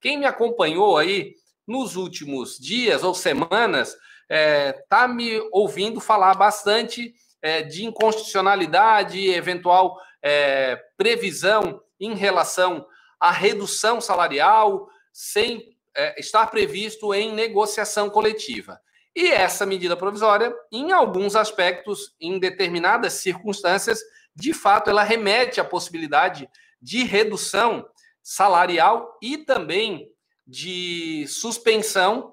Quem 0.00 0.18
me 0.18 0.26
acompanhou 0.26 0.96
aí 0.96 1.34
nos 1.66 1.96
últimos 1.96 2.58
dias 2.58 3.02
ou 3.04 3.14
semanas 3.14 3.90
está 3.90 3.98
é, 4.30 4.72
tá 4.88 5.08
me 5.08 5.38
ouvindo 5.52 6.00
falar 6.00 6.34
bastante 6.34 7.14
é, 7.40 7.62
de 7.62 7.84
inconstitucionalidade, 7.84 9.28
eventual 9.30 9.98
é, 10.22 10.76
previsão 10.96 11.80
em 12.00 12.14
relação 12.14 12.86
à 13.18 13.30
redução 13.30 14.00
salarial 14.00 14.88
sem 15.12 15.76
é, 15.96 16.18
estar 16.20 16.46
previsto 16.48 17.12
em 17.14 17.32
negociação 17.32 18.08
coletiva. 18.08 18.80
E 19.14 19.30
essa 19.30 19.66
medida 19.66 19.96
provisória, 19.96 20.54
em 20.70 20.92
alguns 20.92 21.34
aspectos, 21.34 22.14
em 22.20 22.38
determinadas 22.38 23.14
circunstâncias, 23.14 24.00
de 24.34 24.52
fato, 24.52 24.90
ela 24.90 25.02
remete 25.02 25.60
à 25.60 25.64
possibilidade 25.64 26.48
de 26.80 27.02
redução 27.02 27.84
salarial 28.28 29.16
e 29.22 29.38
também 29.38 30.06
de 30.46 31.26
suspensão 31.28 32.30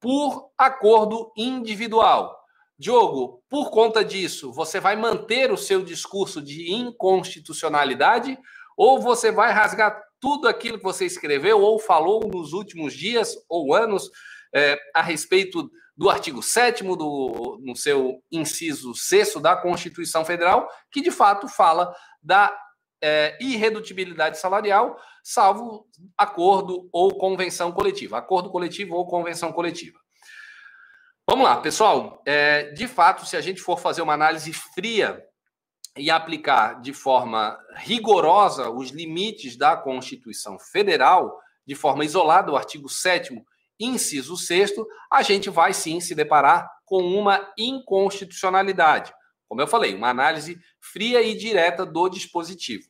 por 0.00 0.52
acordo 0.56 1.32
individual. 1.36 2.38
Diogo, 2.78 3.42
por 3.50 3.70
conta 3.70 4.04
disso, 4.04 4.52
você 4.52 4.78
vai 4.78 4.94
manter 4.94 5.50
o 5.50 5.56
seu 5.56 5.82
discurso 5.82 6.40
de 6.40 6.72
inconstitucionalidade 6.72 8.38
ou 8.76 9.00
você 9.00 9.32
vai 9.32 9.52
rasgar 9.52 10.00
tudo 10.20 10.46
aquilo 10.46 10.78
que 10.78 10.84
você 10.84 11.06
escreveu 11.06 11.60
ou 11.60 11.80
falou 11.80 12.20
nos 12.32 12.52
últimos 12.52 12.94
dias 12.94 13.34
ou 13.48 13.74
anos 13.74 14.08
é, 14.54 14.78
a 14.94 15.02
respeito 15.02 15.68
do 15.96 16.08
artigo 16.08 16.40
7 16.40 16.84
do 16.84 17.58
no 17.60 17.74
seu 17.74 18.22
inciso 18.30 18.94
6 18.94 19.34
da 19.42 19.56
Constituição 19.56 20.24
Federal, 20.24 20.68
que 20.90 21.02
de 21.02 21.10
fato 21.10 21.48
fala 21.48 21.92
da 22.22 22.56
é, 23.02 23.36
irredutibilidade 23.40 24.38
salarial, 24.38 24.96
salvo 25.22 25.86
acordo 26.16 26.88
ou 26.92 27.16
convenção 27.16 27.72
coletiva. 27.72 28.18
Acordo 28.18 28.50
coletivo 28.50 28.94
ou 28.94 29.06
convenção 29.06 29.52
coletiva. 29.52 29.98
Vamos 31.28 31.44
lá, 31.44 31.56
pessoal. 31.60 32.22
É, 32.26 32.70
de 32.72 32.86
fato, 32.86 33.26
se 33.26 33.36
a 33.36 33.40
gente 33.40 33.60
for 33.60 33.78
fazer 33.78 34.02
uma 34.02 34.14
análise 34.14 34.52
fria 34.52 35.22
e 35.96 36.10
aplicar 36.10 36.80
de 36.80 36.92
forma 36.92 37.58
rigorosa 37.76 38.70
os 38.70 38.90
limites 38.90 39.56
da 39.56 39.76
Constituição 39.76 40.58
Federal, 40.58 41.38
de 41.66 41.74
forma 41.74 42.04
isolada, 42.04 42.50
o 42.50 42.56
artigo 42.56 42.88
7 42.88 43.34
inciso 43.78 44.36
6 44.36 44.72
a 45.10 45.22
gente 45.22 45.50
vai 45.50 45.72
sim 45.72 46.00
se 46.00 46.14
deparar 46.14 46.68
com 46.84 47.02
uma 47.02 47.52
inconstitucionalidade. 47.58 49.12
Como 49.52 49.60
eu 49.60 49.66
falei, 49.66 49.94
uma 49.94 50.08
análise 50.08 50.58
fria 50.80 51.20
e 51.20 51.36
direta 51.36 51.84
do 51.84 52.08
dispositivo. 52.08 52.84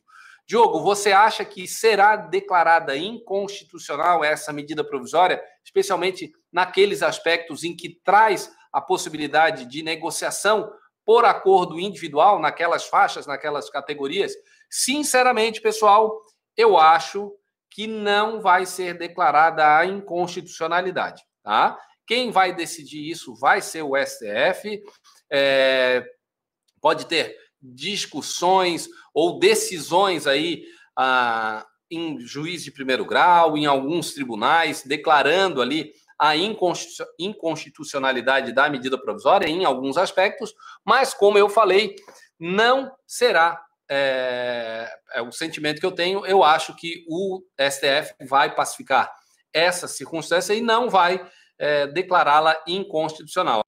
Diogo, 0.47 0.79
você 0.79 1.11
acha 1.11 1.43
que 1.43 1.67
será 1.67 2.15
declarada 2.15 2.95
inconstitucional 2.95 4.23
essa 4.23 4.53
medida 4.53 4.81
provisória, 4.81 5.43
especialmente 5.61 6.31
naqueles 6.49 7.03
aspectos 7.03 7.65
em 7.65 7.75
que 7.75 7.99
traz 8.01 8.49
a 8.71 8.79
possibilidade 8.79 9.65
de 9.65 9.83
negociação 9.83 10.71
por 11.05 11.25
acordo 11.25 11.77
individual, 11.77 12.39
naquelas 12.39 12.85
faixas, 12.85 13.27
naquelas 13.27 13.69
categorias? 13.69 14.31
Sinceramente, 14.69 15.59
pessoal, 15.59 16.17
eu 16.55 16.77
acho 16.77 17.29
que 17.69 17.87
não 17.87 18.39
vai 18.39 18.65
ser 18.65 18.97
declarada 18.97 19.79
a 19.79 19.85
inconstitucionalidade, 19.85 21.21
tá? 21.43 21.77
Quem 22.07 22.31
vai 22.31 22.55
decidir 22.55 23.09
isso 23.09 23.35
vai 23.35 23.61
ser 23.61 23.81
o 23.81 23.97
STF. 23.97 24.81
É, 25.29 26.05
pode 26.83 27.05
ter 27.05 27.37
discussões 27.61 28.89
ou 29.13 29.39
decisões 29.39 30.27
aí 30.27 30.65
ah, 30.97 31.65
em 31.89 32.19
juiz 32.19 32.61
de 32.61 32.71
primeiro 32.71 33.05
grau, 33.05 33.57
em 33.57 33.65
alguns 33.65 34.13
tribunais, 34.13 34.83
declarando 34.83 35.61
ali 35.61 35.93
a 36.19 36.33
inconstitucionalidade 37.17 38.53
da 38.53 38.69
medida 38.69 38.97
provisória 38.97 39.47
em 39.47 39.63
alguns 39.63 39.97
aspectos, 39.97 40.53
mas 40.85 41.13
como 41.13 41.37
eu 41.37 41.47
falei, 41.47 41.95
não 42.37 42.91
será 43.07 43.63
é, 43.89 44.89
é 45.13 45.21
o 45.21 45.31
sentimento 45.31 45.79
que 45.79 45.85
eu 45.85 45.91
tenho. 45.91 46.25
Eu 46.25 46.43
acho 46.43 46.75
que 46.75 47.05
o 47.07 47.41
STF 47.59 48.13
vai 48.27 48.53
pacificar 48.53 49.09
essa 49.53 49.87
circunstância 49.87 50.53
e 50.53 50.61
não 50.61 50.89
vai 50.89 51.25
é, 51.57 51.87
declará-la 51.87 52.61
inconstitucional. 52.67 53.63